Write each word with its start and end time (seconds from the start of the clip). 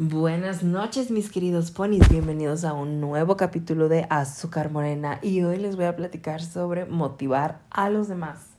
Buenas 0.00 0.62
noches 0.62 1.10
mis 1.10 1.28
queridos 1.28 1.72
ponis, 1.72 2.08
bienvenidos 2.08 2.62
a 2.62 2.72
un 2.72 3.00
nuevo 3.00 3.36
capítulo 3.36 3.88
de 3.88 4.06
Azúcar 4.10 4.70
Morena 4.70 5.18
y 5.22 5.42
hoy 5.42 5.56
les 5.56 5.74
voy 5.74 5.86
a 5.86 5.96
platicar 5.96 6.40
sobre 6.40 6.86
motivar 6.86 7.62
a 7.68 7.90
los 7.90 8.06
demás. 8.06 8.57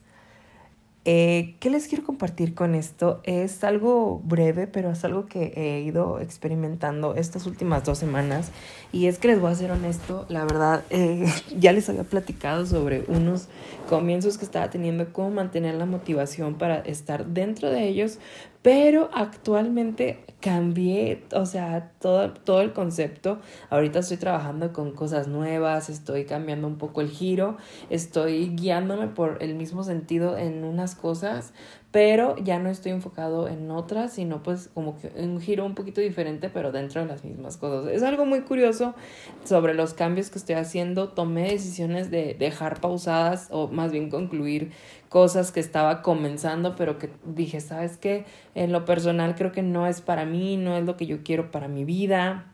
Eh, 1.12 1.56
¿Qué 1.58 1.70
les 1.70 1.88
quiero 1.88 2.04
compartir 2.04 2.54
con 2.54 2.76
esto? 2.76 3.20
Es 3.24 3.64
algo 3.64 4.20
breve, 4.22 4.68
pero 4.68 4.92
es 4.92 5.04
algo 5.04 5.26
que 5.26 5.52
he 5.56 5.80
ido 5.80 6.20
experimentando 6.20 7.16
estas 7.16 7.46
últimas 7.46 7.82
dos 7.82 7.98
semanas. 7.98 8.52
Y 8.92 9.06
es 9.06 9.18
que 9.18 9.26
les 9.26 9.40
voy 9.40 9.50
a 9.50 9.56
ser 9.56 9.72
honesto, 9.72 10.24
la 10.28 10.44
verdad, 10.44 10.84
eh, 10.90 11.26
ya 11.58 11.72
les 11.72 11.88
había 11.88 12.04
platicado 12.04 12.64
sobre 12.64 13.02
unos 13.08 13.48
comienzos 13.88 14.38
que 14.38 14.44
estaba 14.44 14.70
teniendo, 14.70 15.12
cómo 15.12 15.32
mantener 15.32 15.74
la 15.74 15.84
motivación 15.84 16.54
para 16.54 16.78
estar 16.78 17.26
dentro 17.26 17.70
de 17.70 17.88
ellos, 17.88 18.20
pero 18.62 19.10
actualmente 19.12 20.22
cambié, 20.40 21.24
o 21.32 21.46
sea, 21.46 21.92
todo, 21.98 22.32
todo 22.32 22.60
el 22.60 22.72
concepto. 22.72 23.38
Ahorita 23.70 24.00
estoy 24.00 24.16
trabajando 24.16 24.72
con 24.72 24.92
cosas 24.92 25.28
nuevas, 25.28 25.88
estoy 25.88 26.24
cambiando 26.24 26.66
un 26.66 26.76
poco 26.76 27.00
el 27.00 27.08
giro, 27.08 27.56
estoy 27.88 28.50
guiándome 28.54 29.08
por 29.08 29.42
el 29.42 29.54
mismo 29.54 29.82
sentido 29.82 30.36
en 30.36 30.64
unas 30.64 30.94
cosas, 31.00 31.52
pero 31.90 32.36
ya 32.36 32.58
no 32.58 32.68
estoy 32.68 32.92
enfocado 32.92 33.48
en 33.48 33.70
otras, 33.70 34.12
sino 34.12 34.42
pues 34.42 34.70
como 34.74 34.96
que 34.98 35.08
un 35.16 35.40
giro 35.40 35.66
un 35.66 35.74
poquito 35.74 36.00
diferente, 36.00 36.48
pero 36.48 36.70
dentro 36.70 37.00
de 37.00 37.08
las 37.08 37.24
mismas 37.24 37.56
cosas. 37.56 37.90
Es 37.90 38.02
algo 38.02 38.26
muy 38.26 38.42
curioso 38.42 38.94
sobre 39.44 39.74
los 39.74 39.94
cambios 39.94 40.30
que 40.30 40.38
estoy 40.38 40.54
haciendo. 40.54 41.08
Tomé 41.08 41.50
decisiones 41.50 42.10
de 42.10 42.34
dejar 42.38 42.80
pausadas 42.80 43.48
o 43.50 43.68
más 43.68 43.90
bien 43.90 44.10
concluir 44.10 44.70
cosas 45.08 45.50
que 45.50 45.60
estaba 45.60 46.02
comenzando, 46.02 46.76
pero 46.76 46.98
que 46.98 47.10
dije, 47.24 47.60
¿sabes 47.60 47.96
qué? 47.96 48.24
En 48.54 48.70
lo 48.70 48.84
personal 48.84 49.34
creo 49.34 49.50
que 49.50 49.62
no 49.62 49.86
es 49.86 50.00
para 50.00 50.24
mí, 50.24 50.56
no 50.56 50.76
es 50.76 50.84
lo 50.84 50.96
que 50.96 51.06
yo 51.06 51.24
quiero 51.24 51.50
para 51.50 51.66
mi 51.66 51.84
vida. 51.84 52.46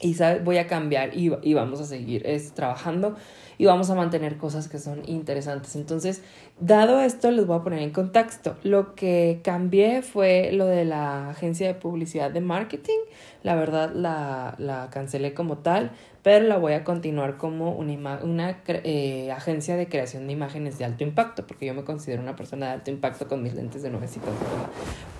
Y 0.00 0.14
¿sabes? 0.14 0.44
voy 0.44 0.58
a 0.58 0.66
cambiar 0.66 1.16
y, 1.16 1.32
y 1.42 1.54
vamos 1.54 1.80
a 1.80 1.84
seguir 1.84 2.26
es, 2.26 2.52
trabajando 2.52 3.16
y 3.58 3.64
vamos 3.64 3.88
a 3.90 3.94
mantener 3.94 4.36
cosas 4.36 4.68
que 4.68 4.78
son 4.78 5.02
interesantes. 5.08 5.76
Entonces, 5.76 6.22
dado 6.60 7.00
esto, 7.00 7.30
les 7.30 7.46
voy 7.46 7.58
a 7.58 7.62
poner 7.62 7.80
en 7.80 7.90
contexto. 7.90 8.56
Lo 8.62 8.94
que 8.94 9.40
cambié 9.42 10.02
fue 10.02 10.50
lo 10.52 10.66
de 10.66 10.84
la 10.84 11.30
agencia 11.30 11.66
de 11.66 11.74
publicidad 11.74 12.30
de 12.30 12.40
marketing. 12.40 12.98
La 13.42 13.54
verdad, 13.54 13.92
la, 13.94 14.54
la 14.58 14.90
cancelé 14.90 15.32
como 15.32 15.58
tal, 15.58 15.92
pero 16.22 16.44
la 16.46 16.58
voy 16.58 16.74
a 16.74 16.84
continuar 16.84 17.36
como 17.36 17.72
una, 17.72 18.18
una 18.22 18.60
eh, 18.66 19.30
agencia 19.30 19.76
de 19.76 19.88
creación 19.88 20.26
de 20.26 20.32
imágenes 20.32 20.76
de 20.78 20.84
alto 20.84 21.04
impacto, 21.04 21.46
porque 21.46 21.66
yo 21.66 21.74
me 21.74 21.84
considero 21.84 22.20
una 22.22 22.36
persona 22.36 22.66
de 22.66 22.72
alto 22.72 22.90
impacto 22.90 23.28
con 23.28 23.42
mis 23.42 23.54
lentes 23.54 23.82
de 23.82 23.90
nuevecitas, 23.90 24.30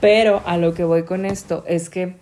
Pero 0.00 0.42
a 0.44 0.56
lo 0.58 0.74
que 0.74 0.84
voy 0.84 1.04
con 1.04 1.24
esto 1.24 1.64
es 1.66 1.88
que 1.88 2.16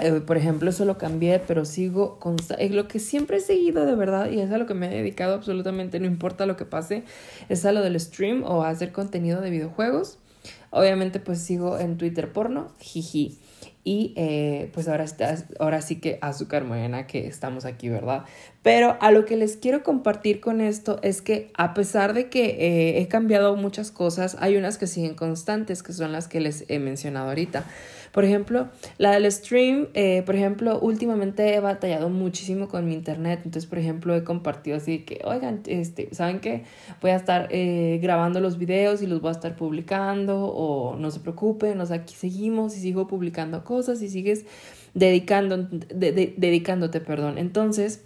eh, 0.00 0.20
por 0.26 0.36
ejemplo, 0.36 0.70
eso 0.70 0.84
lo 0.84 0.98
cambié, 0.98 1.38
pero 1.38 1.64
sigo 1.64 2.18
con 2.18 2.36
lo 2.70 2.88
que 2.88 2.98
siempre 2.98 3.36
he 3.36 3.40
seguido 3.40 3.86
de 3.86 3.94
verdad 3.94 4.30
y 4.30 4.40
es 4.40 4.50
a 4.50 4.58
lo 4.58 4.66
que 4.66 4.74
me 4.74 4.86
he 4.86 4.96
dedicado 4.96 5.34
absolutamente, 5.34 6.00
no 6.00 6.06
importa 6.06 6.46
lo 6.46 6.56
que 6.56 6.64
pase, 6.64 7.04
es 7.48 7.64
a 7.64 7.72
lo 7.72 7.80
del 7.82 7.98
stream 8.00 8.42
o 8.44 8.62
a 8.62 8.70
hacer 8.70 8.92
contenido 8.92 9.40
de 9.40 9.50
videojuegos. 9.50 10.18
Obviamente, 10.70 11.20
pues 11.20 11.38
sigo 11.38 11.78
en 11.78 11.96
Twitter 11.96 12.32
porno, 12.32 12.68
jiji. 12.80 13.38
Y 13.86 14.14
eh, 14.16 14.70
pues 14.72 14.88
ahora, 14.88 15.04
ahora 15.60 15.82
sí 15.82 15.96
que 15.96 16.18
azúcar 16.22 16.64
morena 16.64 17.06
que 17.06 17.26
estamos 17.26 17.66
aquí, 17.66 17.90
¿verdad? 17.90 18.24
Pero 18.62 18.96
a 19.02 19.10
lo 19.10 19.26
que 19.26 19.36
les 19.36 19.58
quiero 19.58 19.82
compartir 19.82 20.40
con 20.40 20.62
esto 20.62 20.98
es 21.02 21.20
que 21.20 21.50
a 21.52 21.74
pesar 21.74 22.14
de 22.14 22.30
que 22.30 22.46
eh, 22.46 23.02
he 23.02 23.08
cambiado 23.08 23.56
muchas 23.56 23.90
cosas, 23.90 24.38
hay 24.40 24.56
unas 24.56 24.78
que 24.78 24.86
siguen 24.86 25.14
constantes, 25.14 25.82
que 25.82 25.92
son 25.92 26.12
las 26.12 26.28
que 26.28 26.40
les 26.40 26.64
he 26.70 26.78
mencionado 26.78 27.28
ahorita. 27.28 27.64
Por 28.10 28.24
ejemplo, 28.24 28.68
la 28.96 29.10
del 29.10 29.30
stream, 29.30 29.88
eh, 29.92 30.22
por 30.24 30.36
ejemplo, 30.36 30.78
últimamente 30.78 31.52
he 31.52 31.58
batallado 31.58 32.08
muchísimo 32.08 32.68
con 32.68 32.86
mi 32.86 32.94
internet. 32.94 33.40
Entonces, 33.44 33.68
por 33.68 33.78
ejemplo, 33.78 34.14
he 34.14 34.22
compartido 34.22 34.76
así 34.76 35.00
que, 35.00 35.20
oigan, 35.24 35.62
este, 35.66 36.14
¿saben 36.14 36.38
qué? 36.38 36.62
Voy 37.02 37.10
a 37.10 37.16
estar 37.16 37.48
eh, 37.50 37.98
grabando 38.00 38.38
los 38.38 38.56
videos 38.56 39.02
y 39.02 39.08
los 39.08 39.20
voy 39.20 39.30
a 39.30 39.32
estar 39.32 39.56
publicando 39.56 40.46
o 40.46 40.96
no 40.96 41.10
se 41.10 41.18
preocupen, 41.18 41.80
o 41.80 41.86
sea, 41.86 41.96
aquí 41.96 42.14
seguimos 42.14 42.76
y 42.76 42.80
sigo 42.80 43.08
publicando 43.08 43.64
cosas 43.64 43.73
y 44.02 44.08
sigues 44.08 44.44
dedicando, 44.94 45.68
dedicándote, 45.90 47.00
perdón. 47.00 47.38
Entonces, 47.38 48.02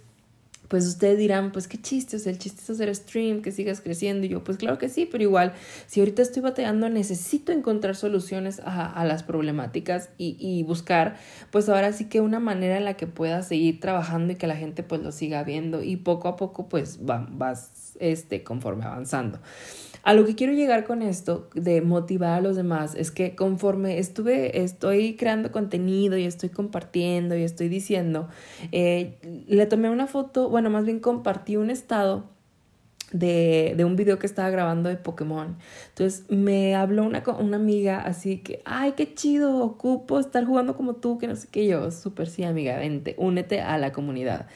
pues 0.69 0.85
ustedes 0.85 1.17
dirán, 1.17 1.51
pues 1.51 1.67
qué 1.67 1.81
chiste, 1.81 2.15
o 2.15 2.19
sea, 2.19 2.31
el 2.31 2.37
chiste 2.37 2.61
es 2.61 2.69
hacer 2.69 2.95
stream, 2.95 3.41
que 3.41 3.51
sigas 3.51 3.81
creciendo. 3.81 4.25
Y 4.25 4.29
yo, 4.29 4.43
pues 4.43 4.57
claro 4.57 4.77
que 4.77 4.87
sí, 4.87 5.09
pero 5.11 5.23
igual, 5.23 5.53
si 5.87 5.99
ahorita 5.99 6.21
estoy 6.21 6.43
batallando, 6.43 6.87
necesito 6.89 7.51
encontrar 7.51 7.95
soluciones 7.95 8.61
a, 8.63 9.03
las 9.03 9.23
problemáticas 9.23 10.09
y, 10.17 10.37
y, 10.39 10.61
buscar, 10.63 11.17
pues 11.51 11.67
ahora 11.69 11.91
sí 11.91 12.05
que 12.05 12.21
una 12.21 12.39
manera 12.39 12.77
en 12.77 12.85
la 12.85 12.93
que 12.93 13.07
pueda 13.07 13.41
seguir 13.41 13.79
trabajando 13.79 14.33
y 14.33 14.35
que 14.35 14.45
la 14.45 14.55
gente 14.55 14.83
pues 14.83 15.01
lo 15.01 15.11
siga 15.11 15.43
viendo 15.43 15.81
y 15.81 15.97
poco 15.97 16.27
a 16.27 16.35
poco 16.35 16.69
pues 16.69 16.99
va, 16.99 17.27
vas, 17.31 17.95
este, 17.99 18.43
conforme 18.43 18.85
avanzando. 18.85 19.39
A 20.03 20.13
lo 20.13 20.25
que 20.25 20.33
quiero 20.33 20.53
llegar 20.53 20.85
con 20.85 21.01
esto 21.01 21.49
de 21.53 21.81
motivar 21.81 22.39
a 22.39 22.41
los 22.41 22.55
demás 22.55 22.95
es 22.95 23.11
que 23.11 23.35
conforme 23.35 23.99
estuve, 23.99 24.63
estoy 24.63 25.15
creando 25.15 25.51
contenido 25.51 26.17
y 26.17 26.23
estoy 26.23 26.49
compartiendo 26.49 27.37
y 27.37 27.43
estoy 27.43 27.67
diciendo, 27.67 28.29
eh, 28.71 29.17
le 29.47 29.65
tomé 29.65 29.89
una 29.89 30.07
foto, 30.07 30.49
bueno, 30.49 30.58
más 30.69 30.85
bien 30.85 30.99
compartí 30.99 31.55
un 31.55 31.69
estado 31.69 32.25
de, 33.11 33.73
de, 33.75 33.85
un 33.85 33.95
video 33.95 34.19
que 34.19 34.27
estaba 34.27 34.49
grabando 34.49 34.89
de 34.89 34.97
Pokémon. 34.97 35.57
Entonces 35.89 36.25
me 36.29 36.75
habló 36.75 37.03
una, 37.03 37.23
una 37.39 37.57
amiga 37.57 38.01
así 38.01 38.37
que, 38.37 38.61
ay, 38.65 38.93
qué 38.97 39.13
chido, 39.13 39.63
ocupo 39.63 40.19
estar 40.19 40.45
jugando 40.45 40.75
como 40.75 40.95
tú, 40.95 41.17
que 41.17 41.27
no 41.27 41.35
sé 41.35 41.47
qué 41.49 41.67
yo, 41.67 41.91
súper 41.91 42.27
sí, 42.27 42.43
amiga, 42.43 42.77
vente, 42.77 43.15
únete 43.17 43.61
a 43.61 43.77
la 43.77 43.91
comunidad. 43.91 44.47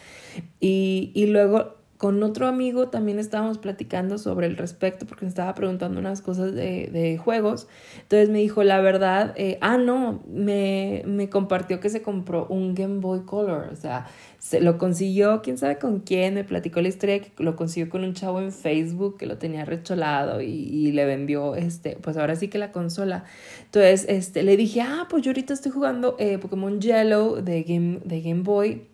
Y, 0.60 1.12
y 1.16 1.28
luego 1.28 1.83
con 2.04 2.22
otro 2.22 2.48
amigo 2.48 2.90
también 2.90 3.18
estábamos 3.18 3.60
platicando 3.60 4.18
sobre 4.18 4.48
el 4.48 4.58
respecto 4.58 5.06
porque 5.06 5.24
me 5.24 5.30
estaba 5.30 5.56
preguntando 5.56 6.02
unas 6.02 6.22
cosas 6.22 6.54
de, 6.54 6.90
de 6.92 7.18
juegos. 7.18 7.70
Entonces 8.02 8.28
me 8.28 8.40
dijo, 8.40 8.62
la 8.66 8.82
verdad, 8.82 9.34
eh, 9.38 9.58
ah, 9.62 9.78
no, 9.78 10.22
me, 10.28 11.04
me 11.06 11.30
compartió 11.30 11.80
que 11.80 11.90
se 11.90 12.02
compró 12.02 12.46
un 12.48 12.76
Game 12.76 13.00
Boy 13.00 13.22
Color. 13.22 13.70
O 13.72 13.78
sea, 13.78 14.06
se 14.38 14.60
lo 14.60 14.78
consiguió, 14.78 15.42
quién 15.42 15.58
sabe 15.58 15.78
con 15.78 16.02
quién, 16.02 16.34
me 16.34 16.44
platicó 16.44 16.82
la 16.82 16.90
historia 16.90 17.22
que 17.22 17.32
lo 17.42 17.56
consiguió 17.56 17.90
con 17.90 18.04
un 18.04 18.14
chavo 18.14 18.42
en 18.42 18.52
Facebook 18.52 19.16
que 19.18 19.26
lo 19.26 19.38
tenía 19.38 19.64
recholado 19.64 20.42
y, 20.42 20.48
y 20.48 20.92
le 20.92 21.06
vendió, 21.06 21.56
este, 21.56 21.96
pues 22.02 22.18
ahora 22.18 22.36
sí 22.36 22.50
que 22.50 22.58
la 22.58 22.74
consola. 22.74 23.24
Entonces, 23.64 24.06
este, 24.10 24.44
le 24.44 24.58
dije, 24.58 24.82
ah, 24.82 25.08
pues 25.10 25.24
yo 25.24 25.30
ahorita 25.30 25.54
estoy 25.54 25.72
jugando 25.72 26.18
eh, 26.20 26.38
Pokémon 26.38 26.82
Yellow 26.82 27.42
de 27.42 27.64
Game, 27.64 28.02
de 28.04 28.22
Game 28.22 28.42
Boy 28.42 28.90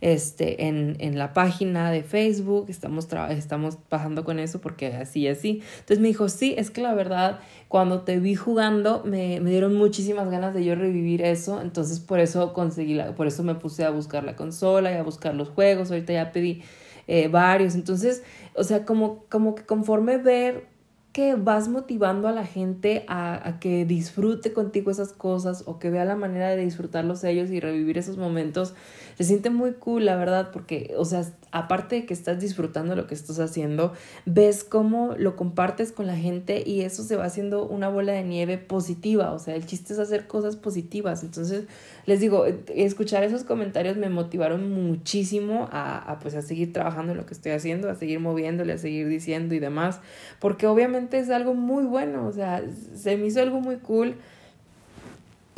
este, 0.00 0.66
en, 0.66 0.96
en 1.00 1.18
la 1.18 1.32
página 1.32 1.90
de 1.90 2.02
Facebook, 2.02 2.66
estamos, 2.68 3.08
estamos 3.30 3.76
pasando 3.88 4.24
con 4.24 4.38
eso 4.38 4.60
porque 4.60 4.88
así, 4.88 5.26
así. 5.28 5.62
Entonces 5.74 6.00
me 6.00 6.08
dijo, 6.08 6.28
sí, 6.28 6.54
es 6.56 6.70
que 6.70 6.80
la 6.80 6.94
verdad, 6.94 7.40
cuando 7.68 8.02
te 8.02 8.18
vi 8.18 8.34
jugando, 8.34 9.02
me, 9.04 9.40
me 9.40 9.50
dieron 9.50 9.74
muchísimas 9.74 10.30
ganas 10.30 10.54
de 10.54 10.64
yo 10.64 10.74
revivir 10.74 11.22
eso, 11.22 11.60
entonces 11.60 12.00
por 12.00 12.20
eso 12.20 12.52
conseguí, 12.52 12.94
la, 12.94 13.14
por 13.14 13.26
eso 13.26 13.42
me 13.42 13.54
puse 13.54 13.84
a 13.84 13.90
buscar 13.90 14.24
la 14.24 14.36
consola 14.36 14.92
y 14.92 14.96
a 14.96 15.02
buscar 15.02 15.34
los 15.34 15.48
juegos, 15.48 15.90
ahorita 15.90 16.12
ya 16.12 16.32
pedí 16.32 16.62
eh, 17.06 17.28
varios, 17.28 17.74
entonces, 17.74 18.22
o 18.54 18.64
sea, 18.64 18.84
como, 18.84 19.24
como 19.28 19.54
que 19.54 19.64
conforme 19.64 20.18
ver 20.18 20.75
que 21.16 21.34
vas 21.34 21.66
motivando 21.68 22.28
a 22.28 22.32
la 22.32 22.44
gente 22.44 23.06
a, 23.08 23.48
a, 23.48 23.58
que 23.58 23.86
disfrute 23.86 24.52
contigo 24.52 24.90
esas 24.90 25.14
cosas 25.14 25.62
o 25.64 25.78
que 25.78 25.88
vea 25.88 26.04
la 26.04 26.14
manera 26.14 26.50
de 26.50 26.58
disfrutarlos 26.58 27.24
ellos 27.24 27.48
y 27.50 27.58
revivir 27.58 27.96
esos 27.96 28.18
momentos, 28.18 28.74
se 29.16 29.24
siente 29.24 29.48
muy 29.48 29.72
cool, 29.72 30.04
la 30.04 30.16
verdad, 30.16 30.50
porque, 30.52 30.92
o 30.98 31.06
sea, 31.06 31.24
aparte 31.56 31.96
de 31.96 32.06
que 32.06 32.12
estás 32.12 32.38
disfrutando 32.38 32.94
lo 32.94 33.06
que 33.06 33.14
estás 33.14 33.38
haciendo, 33.38 33.94
ves 34.26 34.62
cómo 34.62 35.14
lo 35.16 35.36
compartes 35.36 35.90
con 35.90 36.06
la 36.06 36.16
gente 36.16 36.62
y 36.66 36.82
eso 36.82 37.02
se 37.02 37.16
va 37.16 37.24
haciendo 37.24 37.66
una 37.66 37.88
bola 37.88 38.12
de 38.12 38.24
nieve 38.24 38.58
positiva, 38.58 39.32
o 39.32 39.38
sea, 39.38 39.54
el 39.54 39.64
chiste 39.64 39.94
es 39.94 39.98
hacer 39.98 40.26
cosas 40.26 40.56
positivas. 40.56 41.22
Entonces, 41.22 41.64
les 42.04 42.20
digo, 42.20 42.44
escuchar 42.74 43.24
esos 43.24 43.42
comentarios 43.42 43.96
me 43.96 44.10
motivaron 44.10 44.70
muchísimo 44.70 45.68
a, 45.72 46.18
pues 46.20 46.34
a 46.34 46.42
seguir 46.42 46.74
trabajando 46.74 47.12
en 47.12 47.18
lo 47.18 47.24
que 47.24 47.32
estoy 47.32 47.52
haciendo, 47.52 47.88
a 47.88 47.94
seguir 47.94 48.20
moviéndole, 48.20 48.74
a 48.74 48.78
seguir 48.78 49.08
diciendo 49.08 49.54
y 49.54 49.58
demás, 49.58 50.00
porque 50.40 50.66
obviamente 50.66 51.18
es 51.18 51.30
algo 51.30 51.54
muy 51.54 51.84
bueno, 51.84 52.26
o 52.26 52.32
sea, 52.32 52.62
se 52.94 53.16
me 53.16 53.26
hizo 53.28 53.40
algo 53.40 53.60
muy 53.60 53.76
cool 53.76 54.16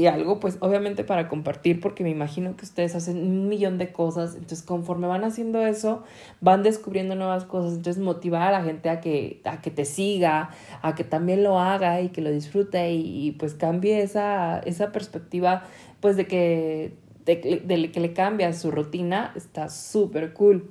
y 0.01 0.07
algo 0.07 0.39
pues 0.39 0.59
obviamente 0.61 1.03
para 1.03 1.29
compartir 1.29 1.81
porque 1.81 2.05
me 2.05 2.11
imagino 2.11 2.57
que 2.57 2.65
ustedes 2.65 2.95
hacen 2.95 3.19
un 3.19 3.49
millón 3.49 3.79
de 3.79 3.91
cosas, 3.91 4.37
entonces 4.37 4.63
conforme 4.63 5.09
van 5.09 5.25
haciendo 5.25 5.61
eso, 5.67 6.05
van 6.41 6.63
descubriendo 6.63 7.17
nuevas 7.17 7.45
cosas, 7.45 7.75
entonces 7.75 8.01
motivar 8.01 8.43
a 8.43 8.53
la 8.53 8.63
gente 8.63 8.91
a 8.91 9.01
que, 9.01 9.41
a 9.45 9.61
que 9.61 9.73
te 9.73 9.85
siga, 9.85 10.51
a 10.83 10.95
que 10.95 11.03
también 11.03 11.43
lo 11.43 11.59
haga 11.59 12.01
y 12.01 12.11
que 12.11 12.21
lo 12.21 12.31
disfrute 12.31 12.93
y, 12.93 13.33
pues 13.33 13.55
cambie 13.55 14.01
esa, 14.01 14.61
esa 14.61 14.93
perspectiva 14.93 15.65
pues 15.99 16.17
de 16.17 16.29
que, 16.29 16.95
de, 17.25 17.61
de 17.67 17.91
que 17.91 17.99
le 17.99 18.13
cambia 18.13 18.53
su 18.53 18.71
rutina, 18.71 19.33
está 19.35 19.69
súper 19.69 20.33
cool. 20.33 20.71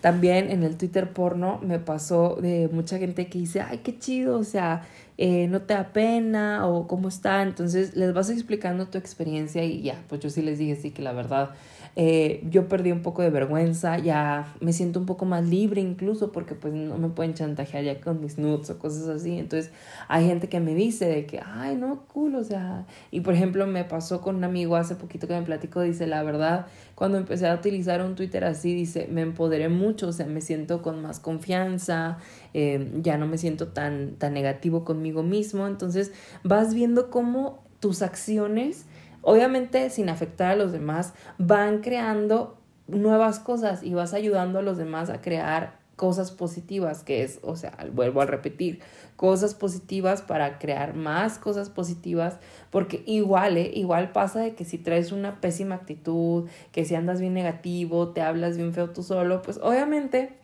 También 0.00 0.50
en 0.50 0.64
el 0.64 0.76
Twitter 0.76 1.12
porno 1.12 1.60
me 1.62 1.78
pasó 1.78 2.36
de 2.40 2.68
mucha 2.72 2.98
gente 2.98 3.28
que 3.28 3.38
dice, 3.38 3.60
ay, 3.60 3.78
qué 3.84 3.96
chido, 3.96 4.36
o 4.38 4.44
sea, 4.44 4.82
eh, 5.24 5.46
no 5.46 5.62
te 5.62 5.74
da 5.74 5.92
pena 5.92 6.66
o 6.66 6.88
cómo 6.88 7.06
está. 7.06 7.42
Entonces 7.42 7.94
les 7.94 8.12
vas 8.12 8.28
explicando 8.28 8.88
tu 8.88 8.98
experiencia 8.98 9.62
y 9.62 9.80
ya, 9.80 10.02
pues 10.08 10.20
yo 10.20 10.28
sí 10.30 10.42
les 10.42 10.58
dije, 10.58 10.74
sí, 10.74 10.90
que 10.90 11.00
la 11.00 11.12
verdad 11.12 11.50
eh, 11.94 12.42
yo 12.48 12.68
perdí 12.68 12.90
un 12.90 13.02
poco 13.02 13.20
de 13.20 13.28
vergüenza, 13.28 13.98
ya 13.98 14.54
me 14.60 14.72
siento 14.72 14.98
un 14.98 15.04
poco 15.04 15.26
más 15.26 15.46
libre 15.46 15.82
incluso 15.82 16.32
porque 16.32 16.54
pues 16.54 16.72
no 16.72 16.96
me 16.96 17.10
pueden 17.10 17.34
chantajear 17.34 17.84
ya 17.84 18.00
con 18.00 18.20
mis 18.20 18.38
nudes 18.38 18.70
o 18.70 18.78
cosas 18.78 19.06
así. 19.08 19.38
Entonces 19.38 19.70
hay 20.08 20.26
gente 20.26 20.48
que 20.48 20.58
me 20.58 20.74
dice 20.74 21.06
de 21.06 21.26
que, 21.26 21.40
ay, 21.44 21.76
no, 21.76 22.04
cool, 22.12 22.34
o 22.34 22.44
sea, 22.44 22.86
y 23.10 23.20
por 23.20 23.34
ejemplo 23.34 23.66
me 23.66 23.84
pasó 23.84 24.22
con 24.22 24.36
un 24.36 24.44
amigo 24.44 24.74
hace 24.74 24.94
poquito 24.94 25.28
que 25.28 25.34
me 25.34 25.42
platicó, 25.42 25.82
dice, 25.82 26.06
la 26.06 26.22
verdad, 26.22 26.66
cuando 26.94 27.18
empecé 27.18 27.46
a 27.46 27.54
utilizar 27.54 28.02
un 28.02 28.14
Twitter 28.14 28.44
así, 28.44 28.74
dice, 28.74 29.06
me 29.10 29.20
empoderé 29.20 29.68
mucho, 29.68 30.08
o 30.08 30.12
sea, 30.12 30.26
me 30.26 30.40
siento 30.40 30.80
con 30.80 31.02
más 31.02 31.20
confianza, 31.20 32.18
eh, 32.54 32.90
ya 33.02 33.18
no 33.18 33.26
me 33.26 33.36
siento 33.36 33.68
tan, 33.68 34.16
tan 34.16 34.32
negativo 34.32 34.84
conmigo 34.84 35.11
mismo. 35.22 35.66
Entonces 35.66 36.12
vas 36.42 36.72
viendo 36.72 37.10
cómo 37.10 37.62
tus 37.80 38.00
acciones 38.00 38.86
obviamente 39.22 39.88
sin 39.88 40.08
afectar 40.08 40.50
a 40.52 40.56
los 40.56 40.72
demás, 40.72 41.14
van 41.38 41.80
creando 41.80 42.58
nuevas 42.88 43.38
cosas 43.38 43.82
y 43.82 43.94
vas 43.94 44.12
ayudando 44.12 44.58
a 44.58 44.62
los 44.62 44.76
demás 44.76 45.08
a 45.08 45.20
crear 45.20 45.80
cosas 45.96 46.32
positivas, 46.32 47.04
que 47.04 47.22
es, 47.22 47.38
o 47.42 47.54
sea, 47.54 47.76
vuelvo 47.92 48.20
a 48.22 48.26
repetir, 48.26 48.80
cosas 49.14 49.54
positivas 49.54 50.20
para 50.20 50.58
crear 50.58 50.94
más 50.94 51.38
cosas 51.38 51.70
positivas, 51.70 52.38
porque 52.70 53.04
igual, 53.06 53.56
¿eh? 53.56 53.70
igual 53.72 54.10
pasa 54.10 54.40
de 54.40 54.54
que 54.54 54.64
si 54.64 54.78
traes 54.78 55.12
una 55.12 55.40
pésima 55.40 55.76
actitud, 55.76 56.48
que 56.72 56.84
si 56.84 56.96
andas 56.96 57.20
bien 57.20 57.34
negativo, 57.34 58.08
te 58.08 58.20
hablas 58.20 58.56
bien 58.56 58.74
feo 58.74 58.90
tú 58.90 59.04
solo, 59.04 59.42
pues 59.42 59.60
obviamente 59.62 60.41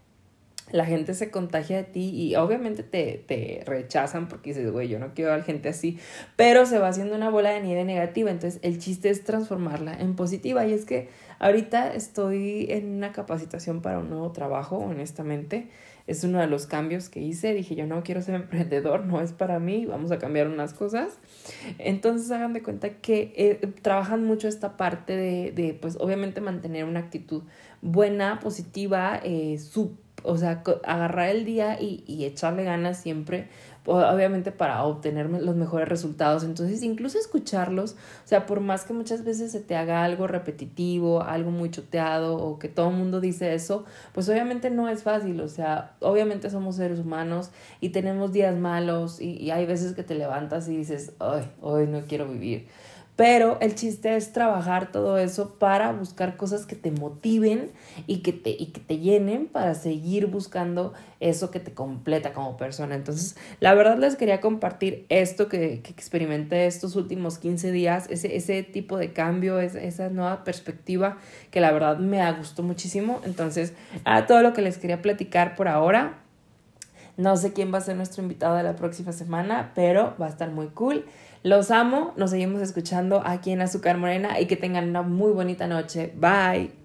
la 0.70 0.84
gente 0.84 1.14
se 1.14 1.30
contagia 1.30 1.78
de 1.78 1.84
ti 1.84 2.10
y 2.10 2.36
obviamente 2.36 2.82
te, 2.82 3.24
te 3.26 3.62
rechazan 3.66 4.28
porque 4.28 4.50
dices, 4.50 4.70
güey, 4.70 4.88
yo 4.88 4.98
no 4.98 5.14
quiero 5.14 5.32
a 5.32 5.38
la 5.38 5.42
gente 5.42 5.68
así, 5.68 5.98
pero 6.36 6.66
se 6.66 6.78
va 6.78 6.88
haciendo 6.88 7.14
una 7.16 7.30
bola 7.30 7.50
de 7.50 7.60
nieve 7.60 7.84
negativa, 7.84 8.30
entonces 8.30 8.60
el 8.62 8.78
chiste 8.78 9.10
es 9.10 9.24
transformarla 9.24 9.94
en 9.94 10.14
positiva. 10.16 10.66
Y 10.66 10.72
es 10.72 10.84
que 10.84 11.08
ahorita 11.38 11.94
estoy 11.94 12.66
en 12.70 12.96
una 12.96 13.12
capacitación 13.12 13.80
para 13.80 13.98
un 13.98 14.10
nuevo 14.10 14.32
trabajo, 14.32 14.76
honestamente, 14.76 15.68
es 16.06 16.24
uno 16.24 16.40
de 16.40 16.46
los 16.46 16.66
cambios 16.66 17.10
que 17.10 17.20
hice, 17.20 17.52
dije 17.52 17.74
yo 17.74 17.86
no 17.86 18.02
quiero 18.02 18.22
ser 18.22 18.34
emprendedor, 18.36 19.04
no 19.04 19.20
es 19.20 19.32
para 19.32 19.58
mí, 19.58 19.86
vamos 19.86 20.10
a 20.10 20.18
cambiar 20.18 20.48
unas 20.48 20.74
cosas, 20.74 21.18
entonces 21.78 22.30
hagan 22.30 22.52
de 22.52 22.62
cuenta 22.62 22.90
que 22.90 23.32
eh, 23.36 23.72
trabajan 23.82 24.24
mucho 24.24 24.48
esta 24.48 24.76
parte 24.76 25.16
de, 25.16 25.52
de, 25.52 25.74
pues 25.74 25.96
obviamente 26.00 26.40
mantener 26.40 26.84
una 26.84 27.00
actitud 27.00 27.42
buena, 27.82 28.40
positiva, 28.40 29.20
eh, 29.22 29.58
súper 29.58 30.07
o 30.22 30.36
sea, 30.36 30.62
agarrar 30.84 31.28
el 31.28 31.44
día 31.44 31.80
y, 31.80 32.04
y 32.06 32.24
echarle 32.24 32.64
ganas 32.64 32.98
siempre, 32.98 33.48
obviamente 33.84 34.52
para 34.52 34.84
obtener 34.84 35.30
los 35.30 35.56
mejores 35.56 35.88
resultados. 35.88 36.44
Entonces, 36.44 36.82
incluso 36.82 37.18
escucharlos, 37.18 37.92
o 37.92 38.28
sea, 38.28 38.46
por 38.46 38.60
más 38.60 38.84
que 38.84 38.92
muchas 38.92 39.24
veces 39.24 39.52
se 39.52 39.60
te 39.60 39.76
haga 39.76 40.04
algo 40.04 40.26
repetitivo, 40.26 41.22
algo 41.22 41.50
muy 41.50 41.70
choteado 41.70 42.36
o 42.36 42.58
que 42.58 42.68
todo 42.68 42.90
el 42.90 42.96
mundo 42.96 43.20
dice 43.20 43.54
eso, 43.54 43.84
pues 44.12 44.28
obviamente 44.28 44.70
no 44.70 44.88
es 44.88 45.02
fácil, 45.02 45.40
o 45.40 45.48
sea, 45.48 45.94
obviamente 46.00 46.50
somos 46.50 46.76
seres 46.76 46.98
humanos 46.98 47.50
y 47.80 47.90
tenemos 47.90 48.32
días 48.32 48.56
malos 48.56 49.20
y, 49.20 49.36
y 49.36 49.50
hay 49.50 49.64
veces 49.66 49.94
que 49.94 50.02
te 50.02 50.14
levantas 50.14 50.68
y 50.68 50.76
dices, 50.76 51.12
ay, 51.18 51.50
hoy 51.60 51.86
no 51.86 52.02
quiero 52.02 52.28
vivir. 52.28 52.68
Pero 53.18 53.58
el 53.60 53.74
chiste 53.74 54.14
es 54.14 54.32
trabajar 54.32 54.92
todo 54.92 55.18
eso 55.18 55.56
para 55.58 55.90
buscar 55.90 56.36
cosas 56.36 56.66
que 56.66 56.76
te 56.76 56.92
motiven 56.92 57.72
y 58.06 58.18
que 58.18 58.32
te, 58.32 58.50
y 58.50 58.66
que 58.66 58.78
te 58.78 58.98
llenen 58.98 59.48
para 59.48 59.74
seguir 59.74 60.26
buscando 60.26 60.92
eso 61.18 61.50
que 61.50 61.58
te 61.58 61.74
completa 61.74 62.32
como 62.32 62.56
persona. 62.56 62.94
Entonces, 62.94 63.36
la 63.58 63.74
verdad 63.74 63.98
les 63.98 64.14
quería 64.14 64.40
compartir 64.40 65.04
esto 65.08 65.48
que, 65.48 65.80
que 65.82 65.90
experimenté 65.90 66.66
estos 66.66 66.94
últimos 66.94 67.38
15 67.38 67.72
días, 67.72 68.06
ese, 68.08 68.36
ese 68.36 68.62
tipo 68.62 68.96
de 68.96 69.12
cambio, 69.12 69.58
esa 69.58 70.10
nueva 70.10 70.44
perspectiva 70.44 71.18
que 71.50 71.60
la 71.60 71.72
verdad 71.72 71.98
me 71.98 72.32
gustó 72.34 72.62
muchísimo. 72.62 73.20
Entonces, 73.24 73.72
a 74.04 74.28
todo 74.28 74.42
lo 74.42 74.52
que 74.52 74.62
les 74.62 74.78
quería 74.78 75.02
platicar 75.02 75.56
por 75.56 75.66
ahora. 75.66 76.27
No 77.18 77.36
sé 77.36 77.52
quién 77.52 77.74
va 77.74 77.78
a 77.78 77.80
ser 77.80 77.96
nuestro 77.96 78.22
invitado 78.22 78.54
de 78.54 78.62
la 78.62 78.76
próxima 78.76 79.12
semana, 79.12 79.72
pero 79.74 80.14
va 80.20 80.26
a 80.26 80.28
estar 80.28 80.50
muy 80.52 80.68
cool. 80.68 81.04
Los 81.42 81.72
amo, 81.72 82.14
nos 82.16 82.30
seguimos 82.30 82.62
escuchando 82.62 83.22
aquí 83.26 83.50
en 83.50 83.60
Azúcar 83.60 83.98
Morena 83.98 84.40
y 84.40 84.46
que 84.46 84.56
tengan 84.56 84.88
una 84.88 85.02
muy 85.02 85.32
bonita 85.32 85.66
noche. 85.66 86.12
Bye. 86.16 86.77